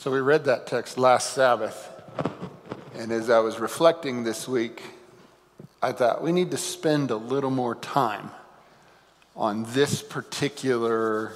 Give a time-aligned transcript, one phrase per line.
[0.00, 1.90] So we read that text last Sabbath.
[2.94, 4.82] And as I was reflecting this week,
[5.82, 8.30] I thought we need to spend a little more time
[9.36, 11.32] on this particular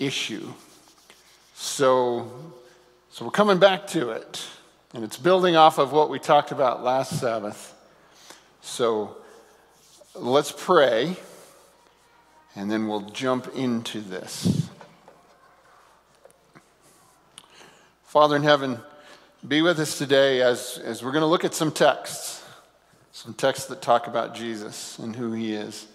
[0.00, 0.52] issue.
[1.54, 2.28] So,
[3.10, 4.44] so we're coming back to it,
[4.92, 7.72] and it's building off of what we talked about last Sabbath.
[8.62, 9.16] So
[10.16, 11.16] let's pray,
[12.56, 14.63] and then we'll jump into this.
[18.14, 18.78] Father in heaven,
[19.48, 22.44] be with us today as, as we're going to look at some texts,
[23.10, 25.88] some texts that talk about Jesus and who he is.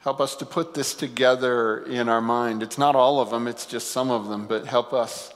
[0.00, 2.62] Help us to put this together in our mind.
[2.62, 5.32] It's not all of them, it's just some of them, but help us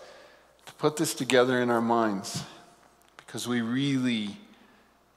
[0.67, 2.43] to put this together in our minds
[3.17, 4.37] because we really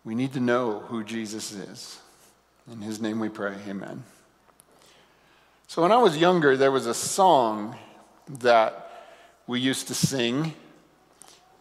[0.06, 2.00] we need to know who Jesus is.
[2.72, 3.56] In his name we pray.
[3.68, 4.06] Amen.
[5.68, 7.76] So when I was younger, there was a song
[8.40, 8.88] that
[9.48, 10.54] we used to sing.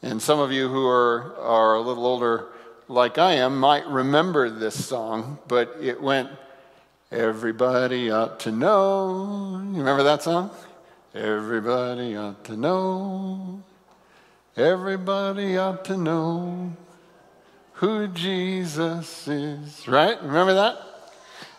[0.03, 2.47] And some of you who are, are a little older,
[2.89, 6.31] like I am, might remember this song, but it went,
[7.12, 9.61] Everybody ought to know.
[9.73, 10.51] You remember that song?
[11.12, 13.65] Everybody ought to know.
[14.57, 16.73] Everybody ought to know
[17.75, 19.89] who Jesus is.
[19.89, 20.23] Right?
[20.23, 20.79] Remember that?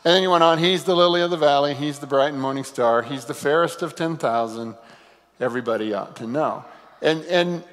[0.06, 2.42] And then you went on, He's the lily of the valley, He's the bright and
[2.42, 4.76] morning star, He's the fairest of 10,000
[5.40, 6.64] everybody ought to know.
[7.02, 7.64] And, and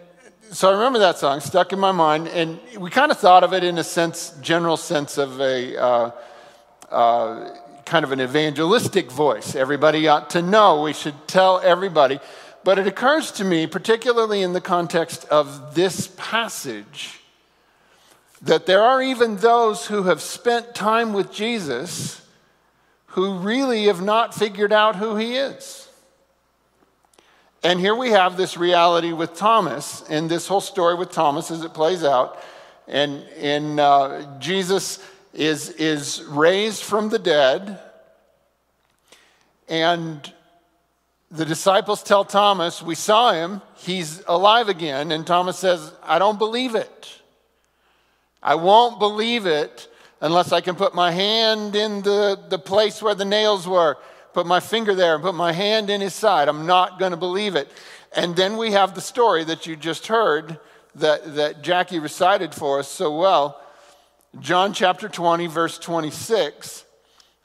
[0.50, 3.52] so I remember that song stuck in my mind, and we kind of thought of
[3.52, 6.10] it in a sense, general sense of a uh,
[6.90, 7.54] uh,
[7.84, 9.54] kind of an evangelistic voice.
[9.54, 10.82] Everybody ought to know.
[10.82, 12.18] We should tell everybody.
[12.64, 17.20] But it occurs to me, particularly in the context of this passage,
[18.42, 22.22] that there are even those who have spent time with Jesus
[23.06, 25.87] who really have not figured out who he is.
[27.68, 31.62] And here we have this reality with Thomas, and this whole story with Thomas as
[31.62, 32.42] it plays out.
[32.86, 37.78] And, and uh, Jesus is, is raised from the dead,
[39.68, 40.32] and
[41.30, 45.12] the disciples tell Thomas, We saw him, he's alive again.
[45.12, 47.20] And Thomas says, I don't believe it.
[48.42, 49.92] I won't believe it
[50.22, 53.98] unless I can put my hand in the, the place where the nails were
[54.32, 56.48] put my finger there and put my hand in his side.
[56.48, 57.68] I'm not going to believe it.
[58.14, 60.58] And then we have the story that you just heard
[60.94, 63.60] that, that Jackie recited for us so well.
[64.40, 66.84] John chapter 20, verse 26.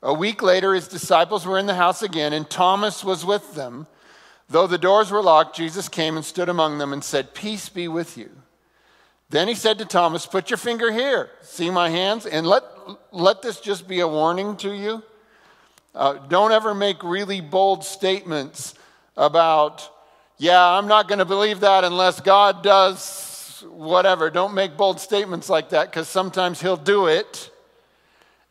[0.01, 3.87] A week later, his disciples were in the house again, and Thomas was with them.
[4.49, 7.87] Though the doors were locked, Jesus came and stood among them and said, Peace be
[7.87, 8.29] with you.
[9.29, 12.63] Then he said to Thomas, Put your finger here, see my hands, and let,
[13.11, 15.01] let this just be a warning to you.
[15.95, 18.73] Uh, don't ever make really bold statements
[19.15, 19.89] about,
[20.37, 24.29] yeah, I'm not going to believe that unless God does whatever.
[24.29, 27.51] Don't make bold statements like that because sometimes He'll do it.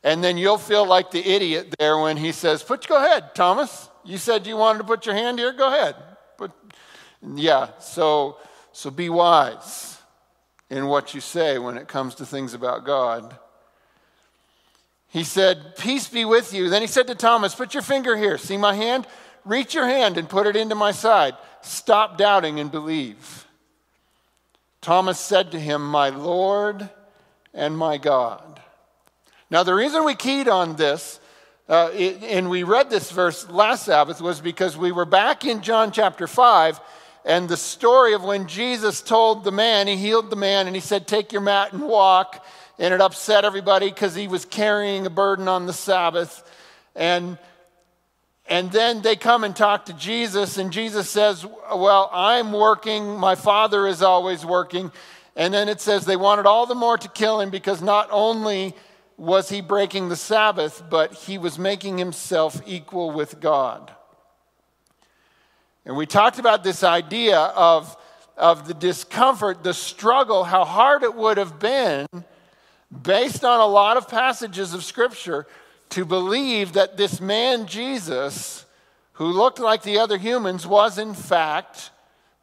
[0.04, 3.88] And then you'll feel like the idiot there when He says, Put, go ahead, Thomas.
[4.04, 5.52] You said you wanted to put your hand here.
[5.52, 5.96] Go ahead.
[6.38, 6.52] But
[7.34, 8.38] yeah, so,
[8.72, 9.98] so be wise
[10.70, 13.36] in what you say when it comes to things about God.
[15.12, 16.70] He said, Peace be with you.
[16.70, 18.38] Then he said to Thomas, Put your finger here.
[18.38, 19.06] See my hand?
[19.44, 21.36] Reach your hand and put it into my side.
[21.60, 23.46] Stop doubting and believe.
[24.80, 26.88] Thomas said to him, My Lord
[27.52, 28.60] and my God.
[29.50, 31.20] Now, the reason we keyed on this,
[31.68, 35.92] uh, and we read this verse last Sabbath, was because we were back in John
[35.92, 36.80] chapter 5,
[37.26, 40.80] and the story of when Jesus told the man, he healed the man, and he
[40.80, 42.42] said, Take your mat and walk
[42.82, 46.42] and it upset everybody because he was carrying a burden on the Sabbath.
[46.96, 47.38] And,
[48.48, 53.36] and then they come and talk to Jesus, and Jesus says, Well, I'm working, my
[53.36, 54.90] Father is always working.
[55.36, 58.74] And then it says they wanted all the more to kill him because not only
[59.16, 63.92] was he breaking the Sabbath, but he was making himself equal with God.
[65.86, 67.96] And we talked about this idea of,
[68.36, 72.08] of the discomfort, the struggle, how hard it would have been
[73.02, 75.46] based on a lot of passages of Scripture,
[75.90, 78.64] to believe that this man Jesus,
[79.14, 81.90] who looked like the other humans, was in fact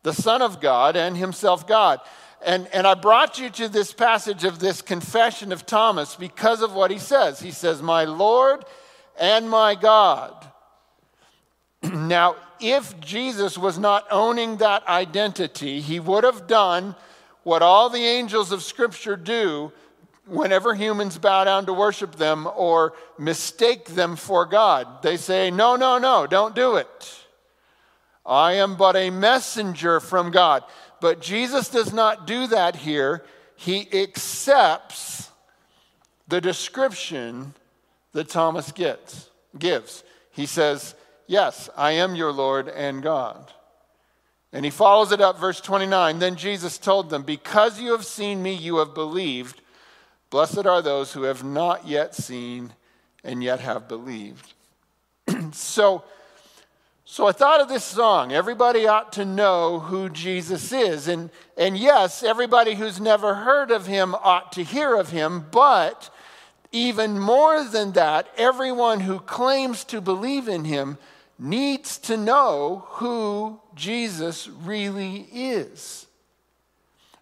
[0.03, 1.99] the Son of God and himself God.
[2.45, 6.73] And, and I brought you to this passage of this confession of Thomas because of
[6.73, 7.39] what he says.
[7.39, 8.63] He says, My Lord
[9.19, 10.47] and my God.
[11.83, 16.95] now, if Jesus was not owning that identity, he would have done
[17.43, 19.71] what all the angels of Scripture do
[20.29, 25.01] whenever humans bow down to worship them or mistake them for God.
[25.01, 27.25] They say, No, no, no, don't do it.
[28.25, 30.63] I am but a messenger from God.
[31.01, 33.23] But Jesus does not do that here.
[33.55, 35.31] He accepts
[36.27, 37.53] the description
[38.13, 40.03] that Thomas gets, gives.
[40.31, 40.95] He says,
[41.27, 43.51] Yes, I am your Lord and God.
[44.51, 46.19] And he follows it up, verse 29.
[46.19, 49.61] Then Jesus told them, Because you have seen me, you have believed.
[50.29, 52.73] Blessed are those who have not yet seen
[53.23, 54.53] and yet have believed.
[55.51, 56.03] so,
[57.03, 58.31] so I thought of this song.
[58.31, 61.07] Everybody ought to know who Jesus is.
[61.07, 66.11] And, and yes, everybody who's never heard of him ought to hear of him, but
[66.71, 70.99] even more than that, everyone who claims to believe in him
[71.39, 76.05] needs to know who Jesus really is.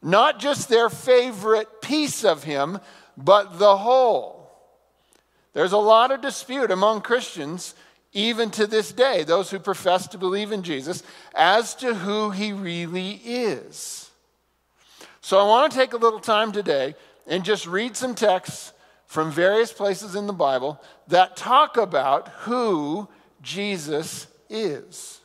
[0.02, 2.80] Not just their favorite piece of him,
[3.16, 4.52] but the whole.
[5.54, 7.74] There's a lot of dispute among Christians,
[8.14, 11.02] even to this day, those who profess to believe in Jesus,
[11.34, 14.12] as to who he really is.
[15.22, 16.96] So I want to take a little time today
[17.26, 18.74] and just read some texts
[19.06, 23.08] from various places in the Bible that talk about who
[23.42, 25.22] Jesus is.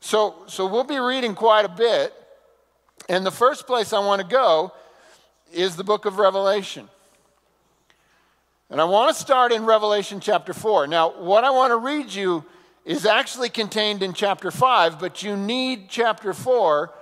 [0.00, 2.12] So, so we'll be reading quite a bit.
[3.08, 4.72] And the first place I want to go
[5.52, 6.88] is the book of Revelation.
[8.70, 10.86] And I want to start in Revelation chapter 4.
[10.86, 12.44] Now, what I want to read you
[12.84, 16.92] is actually contained in chapter 5, but you need chapter 4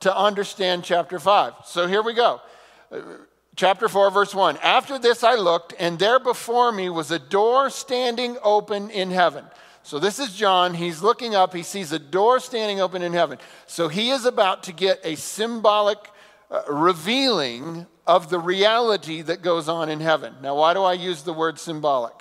[0.00, 1.54] to understand chapter 5.
[1.64, 2.40] So here we go.
[3.56, 4.58] Chapter 4, verse 1.
[4.58, 9.44] After this I looked, and there before me was a door standing open in heaven.
[9.82, 10.74] So this is John.
[10.74, 11.54] He's looking up.
[11.54, 13.38] He sees a door standing open in heaven.
[13.66, 15.98] So he is about to get a symbolic
[16.50, 20.34] uh, revealing of the reality that goes on in heaven.
[20.42, 22.14] Now, why do I use the word symbolic?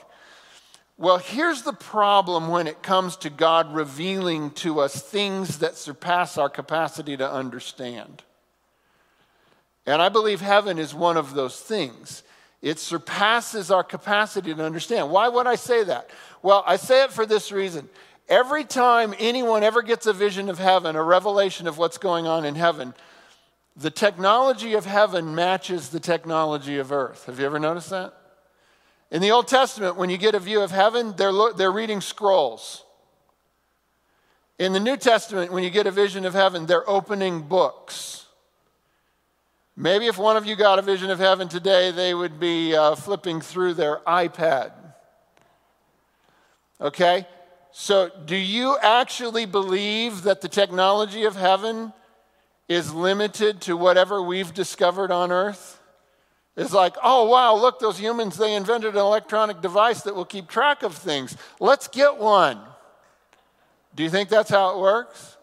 [0.98, 6.38] Well, here's the problem when it comes to God revealing to us things that surpass
[6.38, 8.24] our capacity to understand.
[9.86, 12.24] And I believe heaven is one of those things.
[12.62, 15.12] It surpasses our capacity to understand.
[15.12, 16.10] Why would I say that?
[16.42, 17.90] Well, I say it for this reason.
[18.28, 22.46] Every time anyone ever gets a vision of heaven, a revelation of what's going on
[22.46, 22.96] in heaven,
[23.75, 27.25] the technology of heaven matches the technology of earth.
[27.25, 28.13] Have you ever noticed that?
[29.12, 32.01] In the Old Testament, when you get a view of heaven, they're, lo- they're reading
[32.01, 32.83] scrolls.
[34.57, 38.25] In the New Testament, when you get a vision of heaven, they're opening books.
[39.75, 42.95] Maybe if one of you got a vision of heaven today, they would be uh,
[42.95, 44.72] flipping through their iPad.
[46.80, 47.27] Okay?
[47.74, 51.92] So, do you actually believe that the technology of heaven
[52.68, 55.80] is limited to whatever we've discovered on earth?
[56.58, 60.48] It's like, oh, wow, look, those humans, they invented an electronic device that will keep
[60.48, 61.36] track of things.
[61.60, 62.60] Let's get one.
[63.94, 65.38] Do you think that's how it works?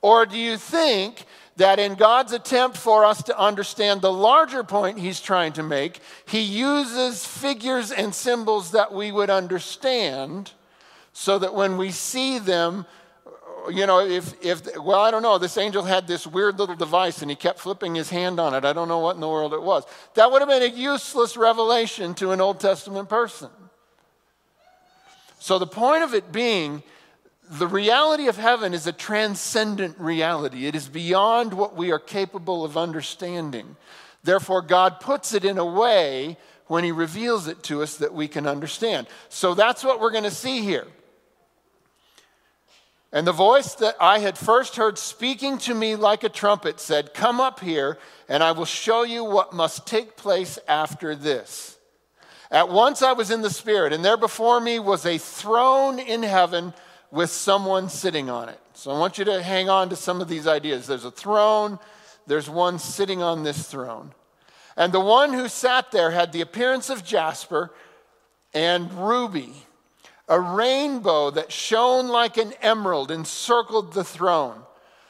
[0.00, 1.24] Or do you think
[1.56, 6.00] that in God's attempt for us to understand the larger point he's trying to make,
[6.26, 10.52] he uses figures and symbols that we would understand
[11.12, 12.84] so that when we see them,
[13.70, 17.22] you know, if, if, well, I don't know, this angel had this weird little device
[17.22, 18.64] and he kept flipping his hand on it.
[18.64, 19.84] I don't know what in the world it was.
[20.14, 23.50] That would have been a useless revelation to an Old Testament person.
[25.38, 26.82] So the point of it being,
[27.48, 30.66] the reality of heaven is a transcendent reality.
[30.66, 33.76] It is beyond what we are capable of understanding.
[34.24, 36.36] Therefore, God puts it in a way
[36.66, 39.06] when He reveals it to us that we can understand.
[39.28, 40.86] So that's what we're going to see here.
[43.16, 47.14] And the voice that I had first heard speaking to me like a trumpet said,
[47.14, 47.96] Come up here,
[48.28, 51.78] and I will show you what must take place after this.
[52.50, 56.22] At once I was in the Spirit, and there before me was a throne in
[56.24, 56.74] heaven
[57.10, 58.60] with someone sitting on it.
[58.74, 60.86] So I want you to hang on to some of these ideas.
[60.86, 61.78] There's a throne,
[62.26, 64.12] there's one sitting on this throne.
[64.76, 67.72] And the one who sat there had the appearance of jasper
[68.52, 69.54] and ruby.
[70.28, 74.62] A rainbow that shone like an emerald encircled the throne.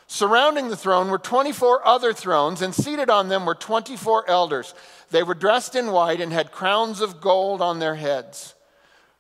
[0.07, 4.75] Surrounding the throne were 24 other thrones, and seated on them were 24 elders.
[5.11, 8.55] They were dressed in white and had crowns of gold on their heads.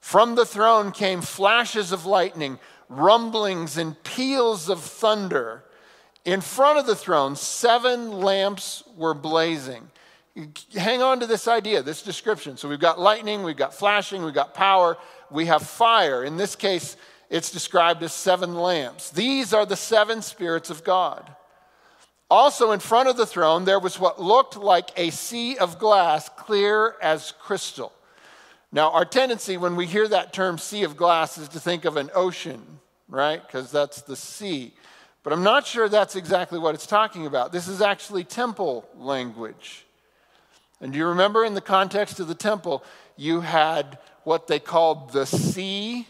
[0.01, 5.65] From the throne came flashes of lightning, rumblings, and peals of thunder.
[6.25, 9.91] In front of the throne, seven lamps were blazing.
[10.75, 12.57] Hang on to this idea, this description.
[12.57, 14.99] So we've got lightning, we've got flashing, we've got power,
[15.31, 16.25] we have fire.
[16.25, 16.97] In this case,
[17.31, 19.11] it's described as seven lamps.
[19.11, 21.31] These are the seven spirits of God.
[22.29, 26.29] Also, in front of the throne, there was what looked like a sea of glass,
[26.29, 27.93] clear as crystal.
[28.73, 31.97] Now, our tendency when we hear that term sea of glass is to think of
[31.97, 32.61] an ocean,
[33.09, 33.41] right?
[33.41, 34.75] Because that's the sea.
[35.23, 37.53] But I'm not sure that's exactly what it's talking about.
[37.53, 39.86] This is actually temple language.
[40.81, 42.85] And do you remember in the context of the temple,
[43.17, 46.07] you had what they called the sea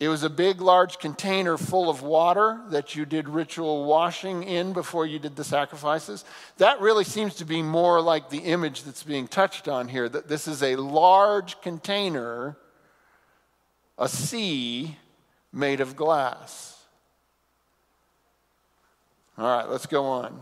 [0.00, 4.72] it was a big, large container full of water that you did ritual washing in
[4.72, 6.24] before you did the sacrifices.
[6.58, 10.28] That really seems to be more like the image that's being touched on here that
[10.28, 12.56] this is a large container,
[13.98, 14.96] a sea
[15.52, 16.80] made of glass.
[19.36, 20.40] All right, let's go on.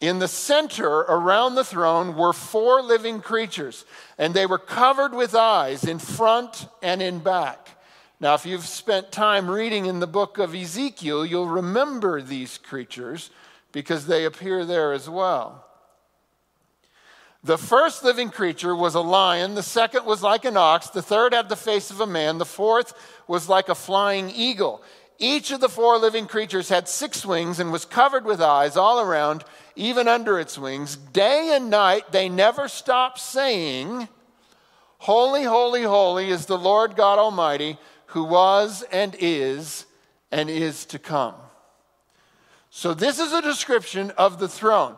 [0.00, 3.84] In the center around the throne were four living creatures,
[4.16, 7.68] and they were covered with eyes in front and in back.
[8.18, 13.30] Now, if you've spent time reading in the book of Ezekiel, you'll remember these creatures
[13.72, 15.66] because they appear there as well.
[17.42, 21.32] The first living creature was a lion, the second was like an ox, the third
[21.32, 22.92] had the face of a man, the fourth
[23.26, 24.82] was like a flying eagle.
[25.18, 29.00] Each of the four living creatures had six wings and was covered with eyes all
[29.00, 29.44] around,
[29.80, 30.96] even under its wings.
[30.96, 34.08] Day and night they never stop saying,
[34.98, 39.86] Holy, holy, holy is the Lord God Almighty who was and is
[40.30, 41.34] and is to come.
[42.68, 44.96] So, this is a description of the throne.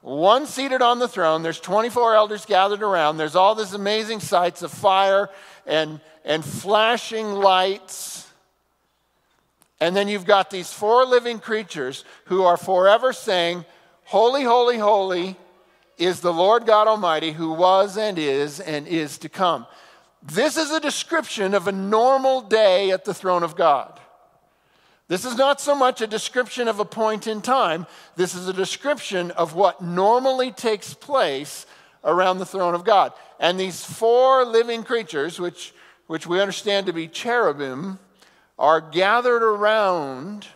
[0.00, 3.16] One seated on the throne, there's 24 elders gathered around.
[3.16, 5.30] There's all these amazing sights of fire
[5.64, 8.28] and, and flashing lights.
[9.80, 13.64] And then you've got these four living creatures who are forever saying,
[14.04, 15.36] Holy, holy, holy
[15.96, 19.66] is the Lord God Almighty who was and is and is to come.
[20.22, 24.00] This is a description of a normal day at the throne of God.
[25.08, 28.54] This is not so much a description of a point in time, this is a
[28.54, 31.66] description of what normally takes place
[32.02, 33.12] around the throne of God.
[33.38, 35.74] And these four living creatures, which,
[36.06, 37.98] which we understand to be cherubim,
[38.58, 40.46] are gathered around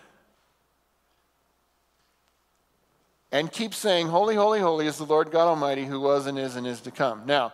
[3.31, 6.57] and keep saying, Holy, holy, holy is the Lord God Almighty who was and is
[6.57, 7.23] and is to come.
[7.27, 7.53] Now,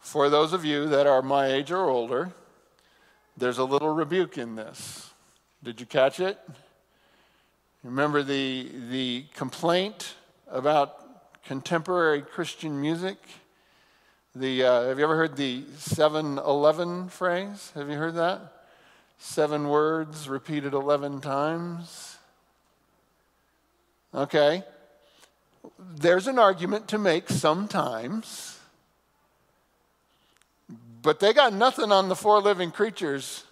[0.00, 2.32] for those of you that are my age or older,
[3.36, 5.10] there's a little rebuke in this.
[5.62, 6.38] Did you catch it?
[7.82, 10.14] Remember the, the complaint
[10.50, 13.16] about contemporary Christian music?
[14.34, 17.72] The, uh, have you ever heard the 7 11 phrase?
[17.74, 18.66] Have you heard that?
[19.18, 22.16] Seven words repeated 11 times.
[24.14, 24.64] Okay.
[25.78, 28.58] There's an argument to make sometimes
[31.02, 33.44] but they got nothing on the four living creatures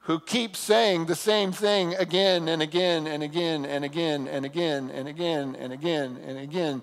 [0.00, 4.90] who keep saying the same thing again and again and again and again and again
[4.90, 6.82] and again and again and again.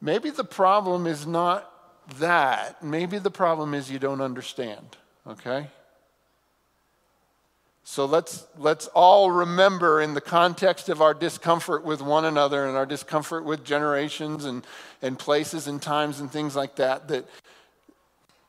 [0.00, 1.70] Maybe the problem is not
[2.18, 2.82] that.
[2.82, 4.96] Maybe the problem is you don't understand,
[5.26, 5.68] okay?
[7.88, 12.76] So let's, let's all remember in the context of our discomfort with one another and
[12.76, 14.66] our discomfort with generations and,
[15.00, 17.26] and places and times and things like that, that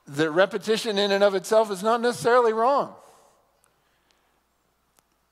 [0.08, 2.96] that repetition in and of itself is not necessarily wrong.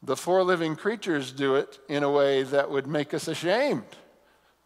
[0.03, 3.83] The four living creatures do it in a way that would make us ashamed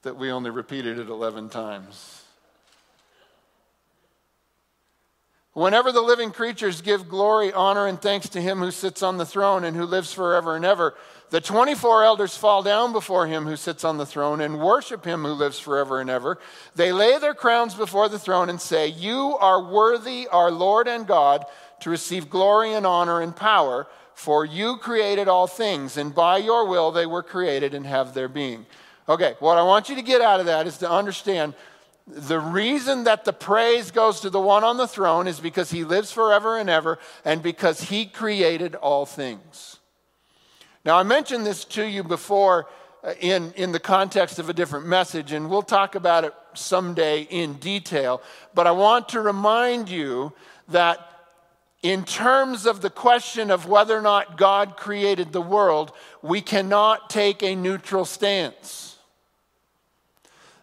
[0.02, 2.19] that we only repeated it 11 times.
[5.54, 9.26] Whenever the living creatures give glory, honor, and thanks to him who sits on the
[9.26, 10.96] throne and who lives forever and ever,
[11.32, 15.24] the 24 elders fall down before him who sits on the throne and worship him
[15.24, 16.38] who lives forever and ever.
[16.76, 21.08] They lay their crowns before the throne and say, You are worthy, our Lord and
[21.08, 21.46] God,
[21.82, 26.68] to receive glory and honor and power, for you created all things, and by your
[26.68, 28.66] will they were created and have their being.
[29.08, 31.56] Okay, what I want you to get out of that is to understand
[32.10, 35.84] the reason that the praise goes to the one on the throne is because he
[35.84, 39.78] lives forever and ever and because he created all things.
[40.84, 42.68] Now, I mentioned this to you before
[43.04, 47.22] uh, in, in the context of a different message, and we'll talk about it someday
[47.30, 48.24] in detail.
[48.56, 50.34] But I want to remind you
[50.70, 51.06] that
[51.84, 55.92] in terms of the question of whether or not God created the world,
[56.24, 58.89] we cannot take a neutral stance.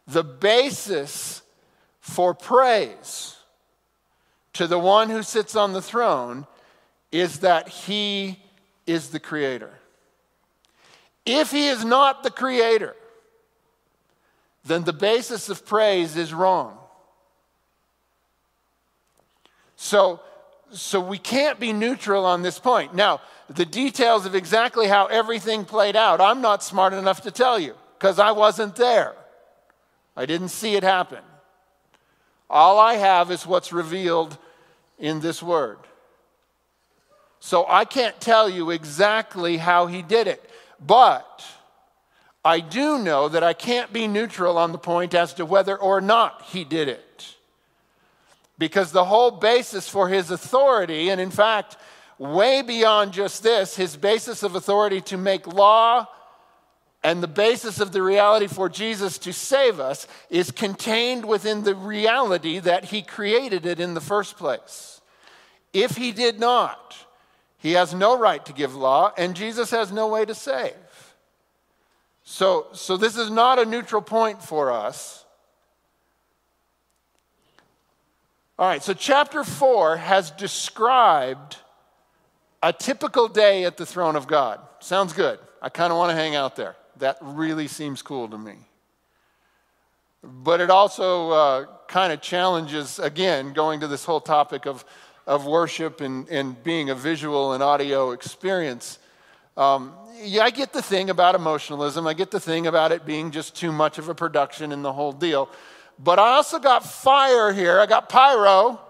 [0.07, 1.43] The basis
[2.01, 3.37] for praise
[4.53, 6.47] to the one who sits on the throne
[7.13, 8.39] is that he
[8.87, 9.73] is the creator.
[11.25, 12.95] If he is not the creator,
[14.65, 16.79] then the basis of praise is wrong.
[19.77, 20.21] So,
[20.71, 22.95] so we can't be neutral on this point.
[22.95, 27.59] Now, the details of exactly how everything played out, I'm not smart enough to tell
[27.59, 29.15] you because I wasn't there.
[30.17, 31.23] I didn't see it happen.
[32.49, 34.39] All I have is what's revealed
[34.99, 35.79] in this word.
[37.41, 40.51] So I can't tell you exactly how he did it.
[40.85, 41.45] But
[42.45, 46.01] I do know that I can't be neutral on the point as to whether or
[46.01, 47.35] not he did it.
[48.59, 51.77] Because the whole basis for his authority, and in fact,
[52.19, 56.07] way beyond just this, his basis of authority to make law
[57.07, 61.77] and the basis of the reality for Jesus to save us is contained within the
[61.77, 65.01] reality that he created it in the first place.
[65.73, 66.97] If he did not,
[67.59, 70.75] he has no right to give law, and Jesus has no way to save.
[72.25, 75.25] So, so this is not a neutral point for us.
[78.59, 81.59] All right, so chapter 4 has described
[82.65, 84.59] a typical day at the throne of God.
[84.81, 85.39] Sounds good.
[85.63, 86.75] I kind of want to hang out there.
[86.99, 88.55] That really seems cool to me.
[90.23, 94.85] But it also uh, kind of challenges, again, going to this whole topic of,
[95.27, 98.99] of worship and, and being a visual and audio experience.
[99.57, 102.07] Um, yeah, I get the thing about emotionalism.
[102.07, 104.93] I get the thing about it being just too much of a production and the
[104.93, 105.49] whole deal.
[105.99, 107.79] But I also got fire here.
[107.79, 108.81] I got pyro,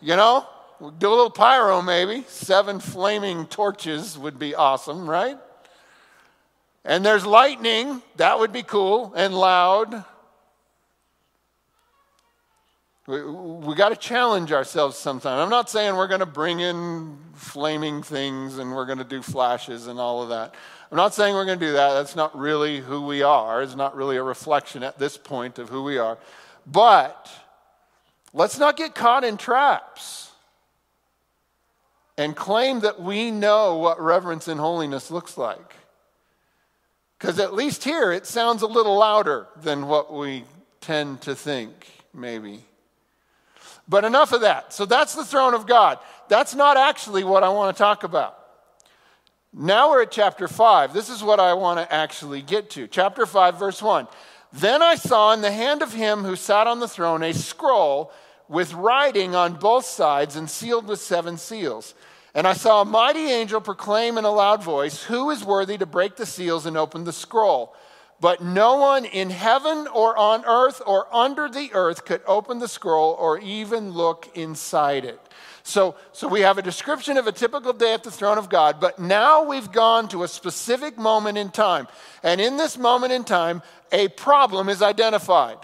[0.00, 0.46] you know?
[0.80, 2.24] We'll do a little pyro maybe.
[2.28, 5.36] Seven flaming torches would be awesome, right?
[6.88, 8.00] And there's lightning.
[8.16, 10.04] That would be cool and loud.
[13.06, 15.38] We, we got to challenge ourselves sometimes.
[15.38, 19.20] I'm not saying we're going to bring in flaming things and we're going to do
[19.20, 20.54] flashes and all of that.
[20.90, 21.92] I'm not saying we're going to do that.
[21.92, 23.62] That's not really who we are.
[23.62, 26.16] It's not really a reflection at this point of who we are.
[26.66, 27.30] But
[28.32, 30.30] let's not get caught in traps
[32.16, 35.74] and claim that we know what reverence and holiness looks like.
[37.18, 40.44] Because at least here it sounds a little louder than what we
[40.80, 41.72] tend to think,
[42.14, 42.64] maybe.
[43.88, 44.72] But enough of that.
[44.72, 45.98] So that's the throne of God.
[46.28, 48.38] That's not actually what I want to talk about.
[49.52, 50.92] Now we're at chapter 5.
[50.92, 52.86] This is what I want to actually get to.
[52.86, 54.06] Chapter 5, verse 1.
[54.52, 58.12] Then I saw in the hand of him who sat on the throne a scroll
[58.48, 61.94] with writing on both sides and sealed with seven seals.
[62.34, 65.86] And I saw a mighty angel proclaim in a loud voice, Who is worthy to
[65.86, 67.74] break the seals and open the scroll?
[68.20, 72.66] But no one in heaven or on earth or under the earth could open the
[72.66, 75.20] scroll or even look inside it.
[75.62, 78.80] So, so we have a description of a typical day at the throne of God,
[78.80, 81.86] but now we've gone to a specific moment in time.
[82.22, 83.62] And in this moment in time,
[83.92, 85.58] a problem is identified.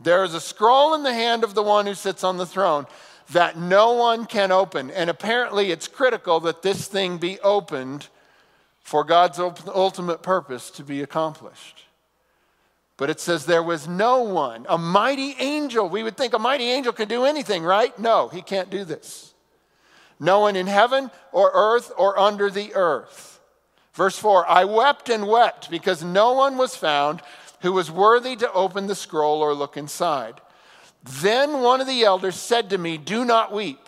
[0.00, 2.86] There is a scroll in the hand of the one who sits on the throne
[3.30, 4.90] that no one can open.
[4.90, 8.08] And apparently, it's critical that this thing be opened
[8.80, 11.84] for God's ultimate purpose to be accomplished.
[12.96, 15.88] But it says there was no one, a mighty angel.
[15.88, 17.96] We would think a mighty angel can do anything, right?
[17.98, 19.34] No, he can't do this.
[20.18, 23.40] No one in heaven or earth or under the earth.
[23.92, 27.20] Verse 4 I wept and wept because no one was found
[27.60, 30.40] who was worthy to open the scroll or look inside.
[31.06, 33.78] Then one of the elders said to me, Do not weep.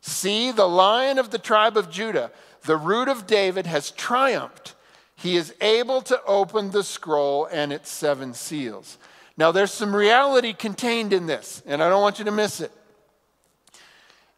[0.00, 2.30] See, the lion of the tribe of Judah
[2.64, 4.74] the root of David has triumphed.
[5.16, 8.98] He is able to open the scroll and its seven seals.
[9.36, 12.72] Now, there's some reality contained in this, and I don't want you to miss it.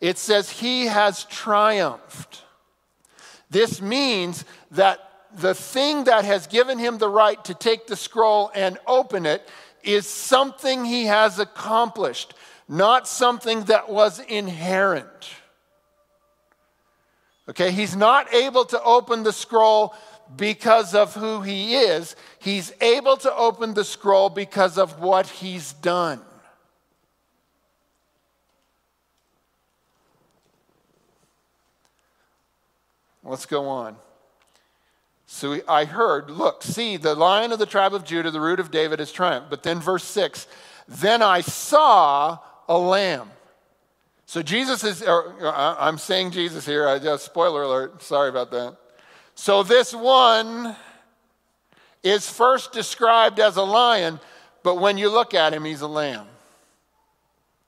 [0.00, 2.42] It says, He has triumphed.
[3.48, 4.98] This means that
[5.34, 9.48] the thing that has given him the right to take the scroll and open it
[9.86, 12.34] is something he has accomplished,
[12.68, 15.30] not something that was inherent.
[17.48, 19.94] Okay, he's not able to open the scroll
[20.34, 25.72] because of who he is, he's able to open the scroll because of what he's
[25.74, 26.20] done.
[33.22, 33.96] Let's go on.
[35.36, 38.70] So I heard, look, see, the lion of the tribe of Judah, the root of
[38.70, 39.50] David, has triumphed.
[39.50, 40.46] But then, verse 6
[40.88, 43.30] then I saw a lamb
[44.26, 48.76] so Jesus is, uh, I'm saying Jesus here, I just, spoiler alert, sorry about that.
[49.36, 50.74] So this one
[52.02, 54.18] is first described as a lion,
[54.64, 56.26] but when you look at him, he's a lamb.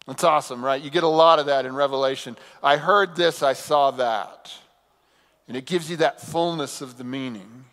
[0.08, 0.82] That's awesome, right?
[0.82, 2.36] You get a lot of that in Revelation.
[2.60, 4.52] I heard this, I saw that.
[5.48, 7.64] And it gives you that fullness of the meaning.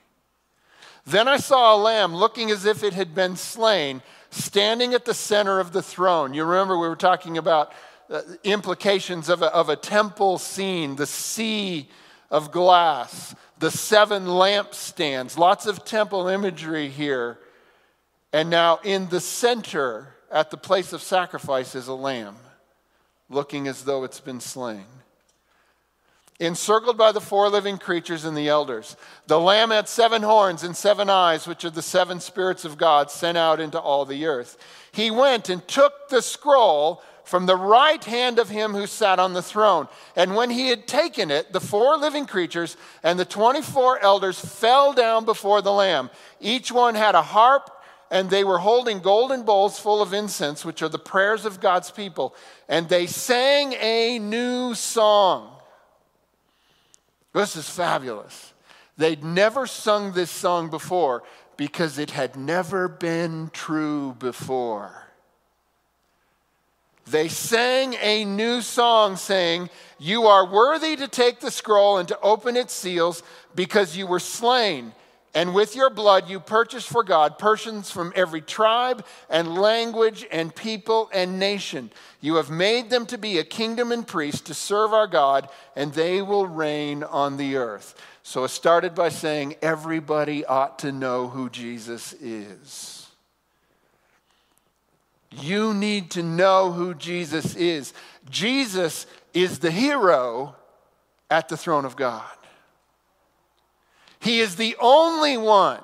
[1.06, 5.14] Then I saw a lamb looking as if it had been slain, standing at the
[5.14, 6.34] center of the throne.
[6.34, 7.74] You remember we were talking about
[8.10, 11.90] uh, implications of a, of a temple scene, the sea
[12.32, 17.38] of glass, the seven lampstands, lots of temple imagery here.
[18.34, 22.36] And now in the center, at the place of sacrifice, is a lamb,
[23.30, 24.86] looking as though it's been slain.
[26.40, 28.98] Encircled by the four living creatures and the elders.
[29.28, 33.10] The Lamb had seven horns and seven eyes, which are the seven spirits of God
[33.10, 34.58] sent out into all the earth.
[34.92, 39.34] He went and took the scroll from the right hand of him who sat on
[39.34, 39.88] the throne.
[40.16, 44.94] And when he had taken it, the four living creatures and the 24 elders fell
[44.94, 46.12] down before the Lamb.
[46.40, 47.72] Each one had a harp,
[48.12, 51.90] and they were holding golden bowls full of incense, which are the prayers of God's
[51.90, 52.36] people.
[52.70, 55.55] And they sang a new song.
[57.36, 58.54] This is fabulous.
[58.96, 61.24] They'd never sung this song before
[61.58, 65.10] because it had never been true before.
[67.06, 69.70] They sang a new song saying,
[70.00, 73.22] You are worthy to take the scroll and to open its seals
[73.54, 74.94] because you were slain
[75.36, 80.56] and with your blood you purchased for God persons from every tribe and language and
[80.56, 81.92] people and nation.
[82.22, 85.94] You have made them to be a kingdom and priests to serve our God, and
[85.94, 88.02] they will reign on the earth.
[88.24, 93.08] So it started by saying everybody ought to know who Jesus is.
[95.32, 97.94] You need to know who Jesus is.
[98.30, 100.56] Jesus is the hero
[101.30, 102.24] at the throne of God.
[104.26, 105.84] He is the only one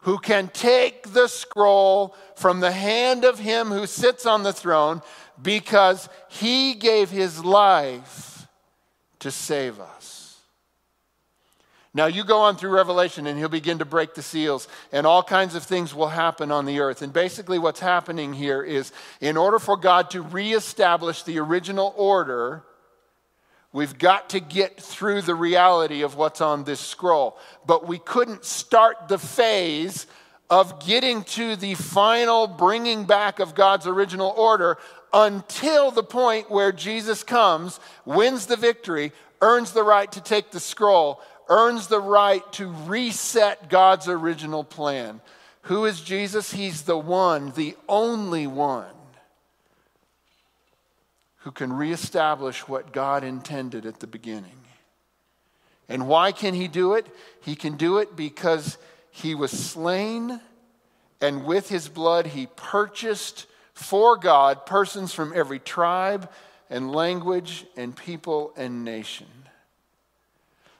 [0.00, 5.00] who can take the scroll from the hand of him who sits on the throne
[5.40, 8.46] because he gave his life
[9.20, 10.38] to save us.
[11.94, 15.22] Now, you go on through Revelation and he'll begin to break the seals, and all
[15.22, 17.00] kinds of things will happen on the earth.
[17.00, 22.64] And basically, what's happening here is in order for God to reestablish the original order,
[23.72, 27.38] We've got to get through the reality of what's on this scroll.
[27.66, 30.06] But we couldn't start the phase
[30.50, 34.76] of getting to the final bringing back of God's original order
[35.14, 40.60] until the point where Jesus comes, wins the victory, earns the right to take the
[40.60, 45.22] scroll, earns the right to reset God's original plan.
[45.62, 46.52] Who is Jesus?
[46.52, 48.92] He's the one, the only one
[51.42, 54.58] who can reestablish what God intended at the beginning.
[55.88, 57.06] And why can he do it?
[57.40, 58.78] He can do it because
[59.10, 60.40] he was slain,
[61.20, 66.30] and with his blood, he purchased for God persons from every tribe
[66.70, 69.26] and language and people and nation.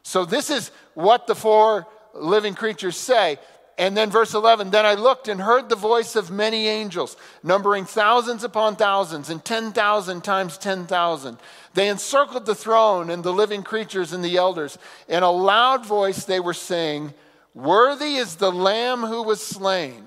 [0.02, 3.38] So, this is what the four living creatures say.
[3.78, 7.84] And then, verse 11 Then I looked and heard the voice of many angels, numbering
[7.84, 11.38] thousands upon thousands and 10,000 times 10,000.
[11.74, 14.78] They encircled the throne and the living creatures and the elders.
[15.08, 17.14] In a loud voice, they were saying,
[17.54, 20.04] Worthy is the Lamb who was slain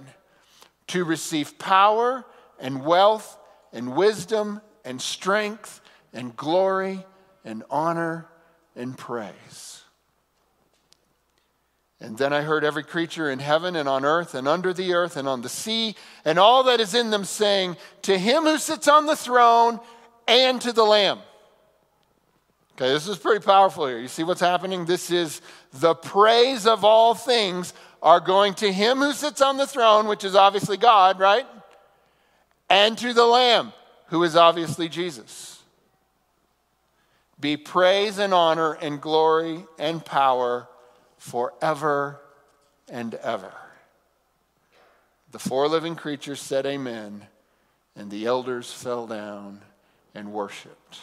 [0.87, 2.25] to receive power
[2.59, 3.37] and wealth
[3.73, 5.81] and wisdom and strength
[6.13, 7.05] and glory
[7.43, 8.27] and honor
[8.75, 9.74] and praise.
[12.01, 15.15] And then I heard every creature in heaven and on earth and under the earth
[15.15, 18.87] and on the sea and all that is in them saying, To him who sits
[18.87, 19.79] on the throne
[20.27, 21.19] and to the Lamb.
[22.73, 23.99] Okay, this is pretty powerful here.
[23.99, 24.85] You see what's happening?
[24.85, 29.65] This is the praise of all things are going to him who sits on the
[29.65, 31.45] throne, which is obviously God, right?
[32.69, 33.71] And to the Lamb,
[34.07, 35.63] who is obviously Jesus.
[37.39, 40.67] Be praise and honor and glory and power
[41.25, 42.21] forever
[42.87, 43.51] and ever.
[45.31, 47.25] The four living creatures said, Amen,
[47.95, 49.61] and the elders fell down
[50.13, 50.99] and worshiped.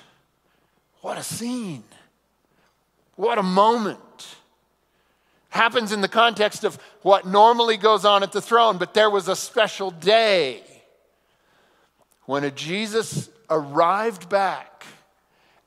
[1.00, 1.82] What a scene!
[3.16, 4.36] What a moment!
[5.48, 9.26] Happens in the context of what normally goes on at the throne, but there was
[9.26, 10.62] a special day
[12.26, 14.86] when a Jesus arrived back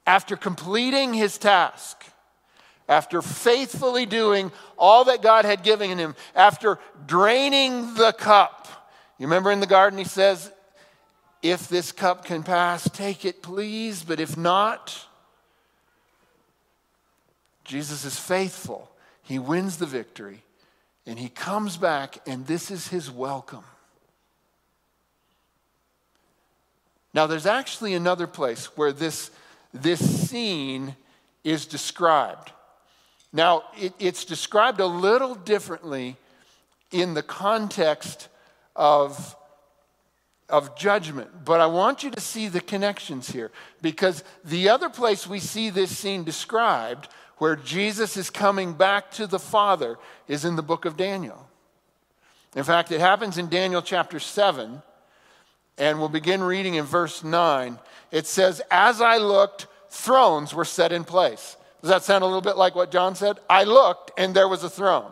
[0.07, 2.05] after completing his task
[2.87, 8.67] after faithfully doing all that God had given him, after draining the cup.
[9.17, 10.51] You remember in the garden, he says,
[11.41, 15.05] If this cup can pass, take it, please, but if not,
[17.63, 18.91] Jesus is faithful.
[19.23, 20.43] He wins the victory,
[21.07, 23.63] and he comes back, and this is his welcome.
[27.15, 29.31] Now, there's actually another place where this,
[29.73, 30.95] this scene
[31.45, 32.51] is described.
[33.35, 36.15] Now, it, it's described a little differently
[36.89, 38.29] in the context
[38.77, 39.35] of,
[40.47, 45.27] of judgment, but I want you to see the connections here because the other place
[45.27, 49.97] we see this scene described, where Jesus is coming back to the Father,
[50.29, 51.49] is in the book of Daniel.
[52.55, 54.81] In fact, it happens in Daniel chapter 7,
[55.77, 57.79] and we'll begin reading in verse 9.
[58.13, 61.57] It says, As I looked, thrones were set in place.
[61.85, 63.37] Does that sound a little bit like what John said?
[63.47, 65.11] I looked, and there was a throne.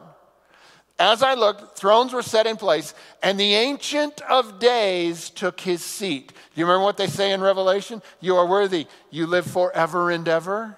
[0.98, 5.84] As I looked, thrones were set in place, and the Ancient of Days took his
[5.84, 6.30] seat.
[6.30, 8.02] Do you remember what they say in Revelation?
[8.22, 10.76] You are worthy, you live forever and ever.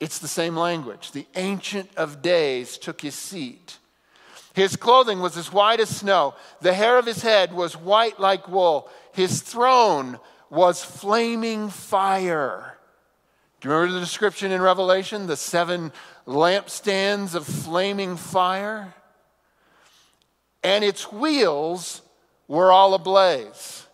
[0.00, 1.12] It's the same language.
[1.12, 3.76] The Ancient of Days took his seat.
[4.54, 8.48] His clothing was as white as snow, the hair of his head was white like
[8.48, 8.88] wool.
[9.12, 12.75] His throne was flaming fire.
[13.66, 15.26] You remember the description in Revelation?
[15.26, 15.90] The seven
[16.24, 18.94] lampstands of flaming fire?
[20.66, 22.02] and its wheels
[22.48, 23.86] were all ablaze.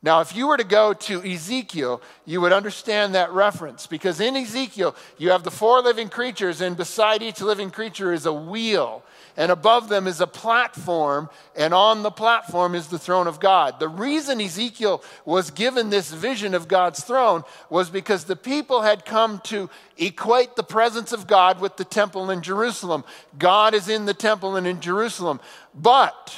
[0.00, 4.36] Now, if you were to go to Ezekiel, you would understand that reference because in
[4.36, 9.02] Ezekiel, you have the four living creatures, and beside each living creature is a wheel
[9.36, 13.80] and above them is a platform, and on the platform is the throne of God.
[13.80, 19.04] The reason Ezekiel was given this vision of God's throne was because the people had
[19.04, 23.04] come to equate the presence of God with the temple in Jerusalem.
[23.38, 25.40] God is in the temple and in Jerusalem.
[25.74, 26.36] But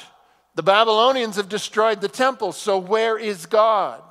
[0.55, 4.06] the Babylonians have destroyed the temple, so where is God?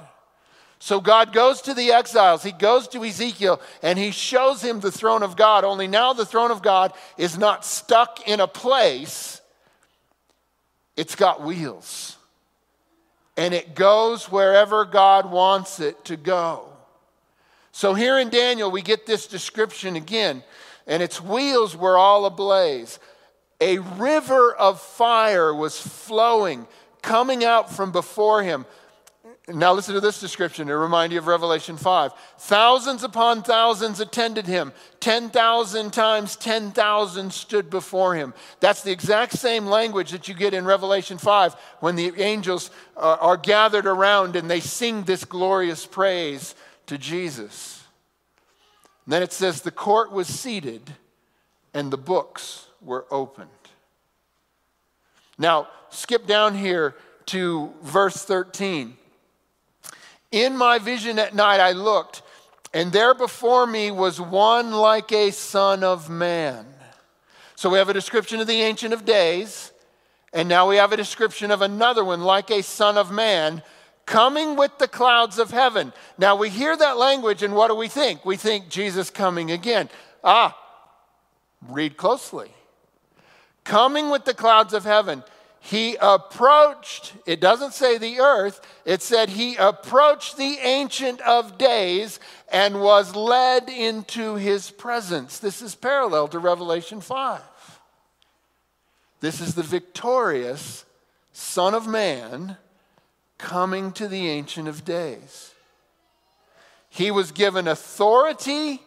[0.85, 4.91] So God goes to the exiles, he goes to Ezekiel, and he shows him the
[4.91, 5.63] throne of God.
[5.63, 9.41] Only now the throne of God is not stuck in a place,
[10.95, 12.17] it's got wheels.
[13.35, 16.69] And it goes wherever God wants it to go.
[17.71, 20.43] So here in Daniel, we get this description again,
[20.85, 22.99] and its wheels were all ablaze.
[23.59, 26.67] A river of fire was flowing,
[27.01, 28.67] coming out from before him
[29.47, 32.13] now, listen to this description to remind you of Revelation 5.
[32.39, 34.73] Thousands upon thousands attended him.
[35.01, 38.33] 10,000 times 10,000 stood before him.
[38.59, 43.17] That's the exact same language that you get in Revelation 5 when the angels uh,
[43.19, 46.55] are gathered around and they sing this glorious praise
[46.87, 47.83] to Jesus.
[49.05, 50.95] And then it says, The court was seated
[51.71, 53.49] and the books were opened.
[55.37, 56.95] Now, skip down here
[57.27, 58.97] to verse 13.
[60.31, 62.21] In my vision at night, I looked,
[62.73, 66.65] and there before me was one like a son of man.
[67.55, 69.71] So we have a description of the Ancient of Days,
[70.33, 73.63] and now we have a description of another one like a son of man
[74.05, 75.93] coming with the clouds of heaven.
[76.17, 78.25] Now we hear that language, and what do we think?
[78.25, 79.89] We think Jesus coming again.
[80.23, 80.57] Ah,
[81.67, 82.51] read closely.
[83.63, 85.23] Coming with the clouds of heaven
[85.65, 92.19] he approached, it doesn't say the earth, it said he approached the Ancient of Days
[92.51, 95.39] and was led into his presence.
[95.39, 97.41] This is parallel to Revelation 5.
[99.21, 100.85] This is the victorious
[101.33, 102.57] Son of Man
[103.39, 105.51] coming to the Ancient of Days.
[106.89, 108.83] He was given authority,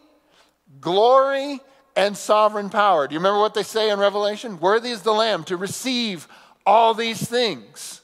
[0.79, 1.59] glory,
[1.97, 3.05] and sovereign power.
[3.05, 4.61] Do you remember what they say in Revelation?
[4.61, 6.25] Worthy is the Lamb to receive
[6.65, 8.01] all these things.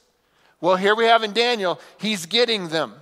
[0.60, 2.94] Well, here we have in Daniel, he's getting them.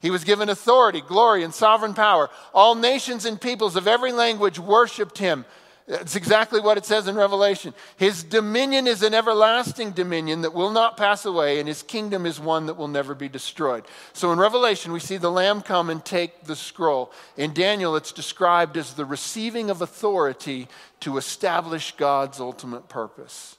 [0.00, 2.30] He was given authority, glory, and sovereign power.
[2.54, 5.44] All nations and peoples of every language worshiped him.
[5.86, 7.74] That's exactly what it says in Revelation.
[7.96, 12.38] His dominion is an everlasting dominion that will not pass away, and his kingdom is
[12.38, 13.84] one that will never be destroyed.
[14.12, 17.12] So in Revelation, we see the Lamb come and take the scroll.
[17.36, 20.68] In Daniel, it's described as the receiving of authority
[21.00, 23.56] to establish God's ultimate purpose.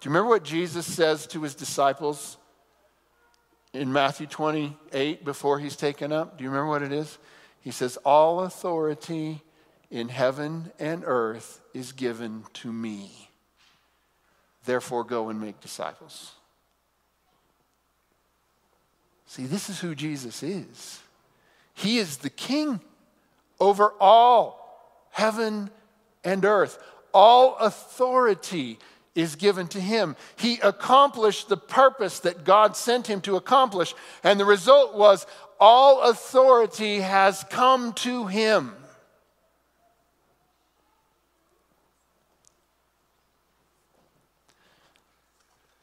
[0.00, 2.38] Do you remember what Jesus says to his disciples
[3.74, 6.38] in Matthew 28 before he's taken up?
[6.38, 7.18] Do you remember what it is?
[7.60, 9.42] He says, All authority
[9.90, 13.28] in heaven and earth is given to me.
[14.64, 16.32] Therefore, go and make disciples.
[19.26, 21.00] See, this is who Jesus is.
[21.74, 22.80] He is the king
[23.60, 25.70] over all heaven
[26.24, 26.78] and earth.
[27.12, 28.78] All authority
[29.14, 30.16] is given to him.
[30.36, 35.26] He accomplished the purpose that God sent him to accomplish, and the result was
[35.58, 38.74] all authority has come to him.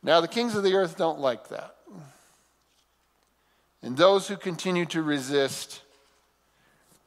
[0.02, 1.76] Now, the kings of the earth don't like that.
[3.82, 5.82] And those who continue to resist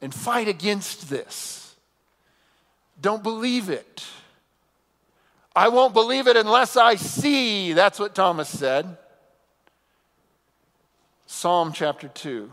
[0.01, 1.75] and fight against this
[2.99, 4.05] don't believe it.
[5.55, 7.73] I won't believe it unless I see.
[7.73, 8.97] That's what Thomas said.
[11.25, 12.51] Psalm chapter 2.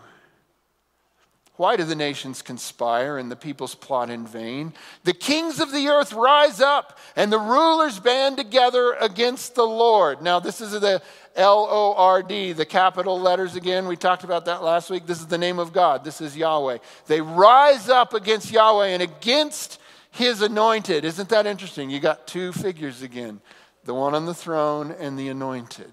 [1.58, 4.72] Why do the nations conspire and the peoples plot in vain?
[5.02, 10.22] The kings of the earth rise up and the rulers band together against the Lord.
[10.22, 11.02] Now, this is the
[11.34, 13.88] L O R D, the capital letters again.
[13.88, 15.06] We talked about that last week.
[15.06, 16.04] This is the name of God.
[16.04, 16.78] This is Yahweh.
[17.08, 21.04] They rise up against Yahweh and against his anointed.
[21.04, 21.90] Isn't that interesting?
[21.90, 23.40] You got two figures again
[23.84, 25.92] the one on the throne and the anointed.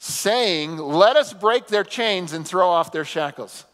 [0.00, 3.64] saying, Let us break their chains and throw off their shackles.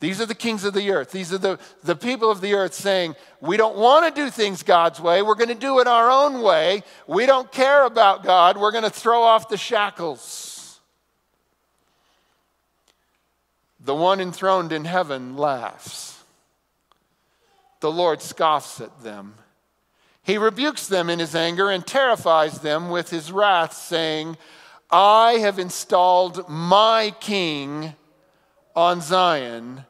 [0.00, 1.12] These are the kings of the earth.
[1.12, 4.62] These are the, the people of the earth saying, We don't want to do things
[4.62, 5.22] God's way.
[5.22, 6.82] We're going to do it our own way.
[7.06, 8.56] We don't care about God.
[8.56, 10.80] We're going to throw off the shackles.
[13.80, 16.13] The one enthroned in heaven laughs.
[17.84, 19.34] The Lord scoffs at them.
[20.22, 24.38] He rebukes them in his anger and terrifies them with his wrath, saying,
[24.90, 27.94] I have installed my king
[28.74, 29.84] on Zion,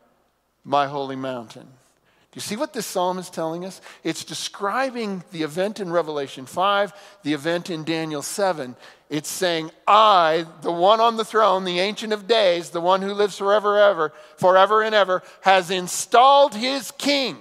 [0.64, 1.62] my holy mountain.
[1.66, 3.80] Do you see what this psalm is telling us?
[4.02, 8.74] It's describing the event in Revelation 5, the event in Daniel 7.
[9.08, 13.14] It's saying, I, the one on the throne, the Ancient of Days, the one who
[13.14, 17.38] lives forever, ever, forever and ever, has installed his king,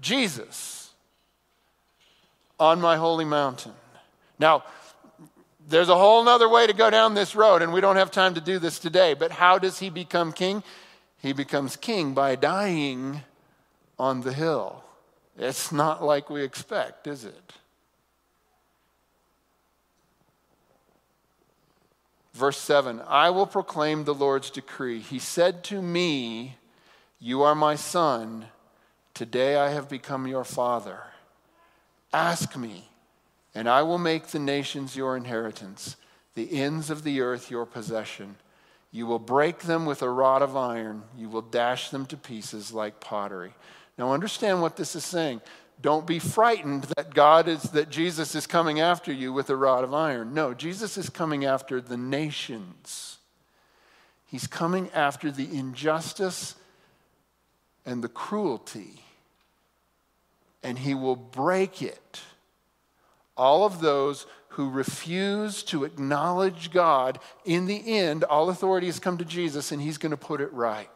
[0.00, 0.90] Jesus,
[2.58, 3.72] on my holy mountain.
[4.38, 4.64] Now,
[5.68, 8.34] there's a whole other way to go down this road, and we don't have time
[8.34, 9.14] to do this today.
[9.14, 10.62] But how does he become king?
[11.18, 13.22] He becomes king by dying
[13.98, 14.82] on the hill.
[15.38, 17.52] It's not like we expect, is it?
[22.34, 25.00] Verse 7 I will proclaim the Lord's decree.
[25.00, 26.56] He said to me,
[27.18, 28.46] You are my son.
[29.20, 31.02] Today I have become your father.
[32.10, 32.88] Ask me
[33.54, 35.96] and I will make the nations your inheritance,
[36.34, 38.36] the ends of the earth your possession.
[38.90, 42.72] You will break them with a rod of iron, you will dash them to pieces
[42.72, 43.52] like pottery.
[43.98, 45.42] Now, understand what this is saying.
[45.82, 49.84] Don't be frightened that God is, that Jesus is coming after you with a rod
[49.84, 50.32] of iron.
[50.32, 53.18] No, Jesus is coming after the nations.
[54.24, 56.54] He's coming after the injustice
[57.84, 59.04] and the cruelty,
[60.62, 62.20] and he will break it
[63.40, 69.16] all of those who refuse to acknowledge God, in the end, all authority has come
[69.16, 70.88] to Jesus and he's going to put it right.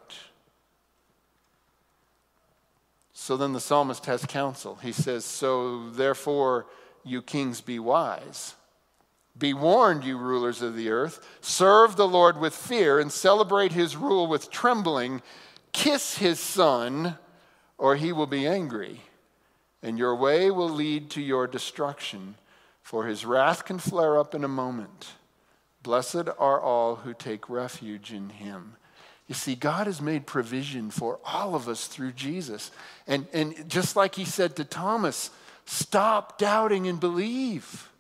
[3.15, 4.75] So then the psalmist has counsel.
[4.83, 6.67] He says, So therefore,
[7.03, 8.55] you kings, be wise.
[9.39, 11.27] Be warned, you rulers of the earth.
[11.41, 15.23] Serve the Lord with fear and celebrate his rule with trembling.
[15.73, 17.17] Kiss his son,
[17.79, 19.01] or he will be angry
[19.85, 22.37] and your way will lead to your destruction,
[22.83, 25.13] for his wrath can flare up in a moment.
[25.83, 28.77] Blessed are all who take refuge in him.
[29.29, 32.71] You see, God has made provision for all of us through Jesus.
[33.07, 35.31] And, and just like he said to Thomas,
[35.67, 37.91] stop doubting and believe.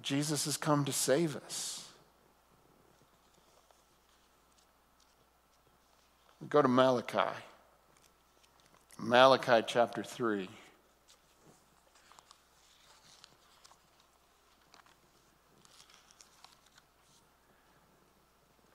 [0.00, 1.88] Jesus has come to save us.
[6.48, 7.32] Go to Malachi.
[9.04, 10.48] Malachi chapter 3.